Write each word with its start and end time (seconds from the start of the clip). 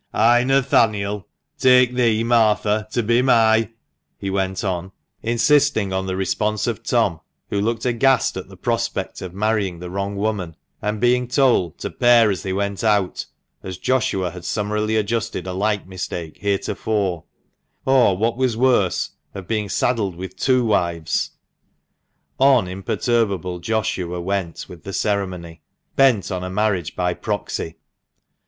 "I, 0.15 0.43
Nathaniel, 0.43 1.27
take 1.59 1.93
thee, 1.93 2.23
Martha, 2.23 2.87
to 2.91 3.03
be 3.03 3.21
my" 3.21 3.69
he 4.17 4.31
went 4.31 4.63
on, 4.63 4.91
insisting 5.21 5.93
on 5.93 6.07
the 6.07 6.15
response 6.15 6.65
of 6.65 6.81
Tom, 6.81 7.19
who 7.51 7.61
looked 7.61 7.85
aghast 7.85 8.35
at 8.35 8.49
the 8.49 8.57
prospect 8.57 9.21
of 9.21 9.35
marrying 9.35 9.77
the 9.77 9.91
wrong 9.91 10.15
woman, 10.15 10.55
and 10.81 10.99
being 10.99 11.27
told 11.27 11.77
"to 11.77 11.91
pair 11.91 12.31
as 12.31 12.41
they 12.41 12.51
went 12.51 12.83
out," 12.83 13.27
as 13.61 13.77
Joshua 13.77 14.31
had 14.31 14.43
summarily 14.43 14.95
adjusted 14.95 15.45
a 15.45 15.53
like 15.53 15.85
mistake 15.85 16.37
heretofore; 16.39 17.25
or, 17.85 18.17
what 18.17 18.37
was 18.37 18.57
worse, 18.57 19.11
of 19.35 19.47
being 19.47 19.69
saddled 19.69 20.15
with 20.15 20.35
two 20.35 20.65
wives* 20.65 21.29
170 22.37 22.41
THE 22.49 22.89
MANCHESTER 22.91 23.11
MAN. 23.11 23.17
On 23.19 23.23
imperturable 23.27 23.59
Joshua 23.59 24.19
went 24.19 24.65
with 24.67 24.83
the 24.83 24.93
ceremony, 24.93 25.61
bent 25.95 26.31
on 26.31 26.43
a 26.43 26.49
marriage 26.49 26.95
by 26.95 27.13
proxy. 27.13 27.75